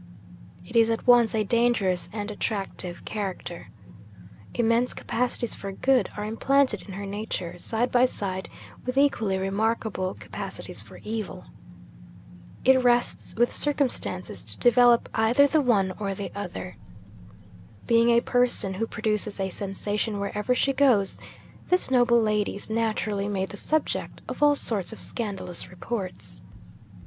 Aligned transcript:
'It 0.65 0.75
is 0.75 0.89
at 0.89 1.05
once 1.05 1.35
a 1.35 1.43
dangerous 1.43 2.09
and 2.11 2.31
attractive 2.31 3.05
character. 3.05 3.67
Immense 4.55 4.95
capacities 4.95 5.53
for 5.53 5.71
good 5.71 6.09
are 6.17 6.25
implanted 6.25 6.81
in 6.81 6.93
her 6.93 7.05
nature, 7.05 7.59
side 7.59 7.91
by 7.91 8.03
side 8.05 8.49
with 8.83 8.97
equally 8.97 9.37
remarkable 9.37 10.15
capacities 10.15 10.81
for 10.81 10.97
evil. 11.03 11.45
It 12.65 12.83
rests 12.83 13.35
with 13.35 13.53
circumstances 13.53 14.43
to 14.45 14.57
develop 14.57 15.07
either 15.13 15.45
the 15.45 15.61
one 15.61 15.93
or 15.99 16.15
the 16.15 16.31
other. 16.33 16.77
Being 17.85 18.09
a 18.09 18.21
person 18.21 18.73
who 18.73 18.87
produces 18.87 19.39
a 19.39 19.51
sensation 19.51 20.19
wherever 20.19 20.55
she 20.55 20.73
goes, 20.73 21.19
this 21.67 21.91
noble 21.91 22.19
lady 22.19 22.55
is 22.55 22.71
naturally 22.71 23.27
made 23.27 23.49
the 23.49 23.55
subject 23.57 24.23
of 24.27 24.41
all 24.41 24.55
sorts 24.55 24.91
of 24.91 24.99
scandalous 24.99 25.69
reports. 25.69 26.41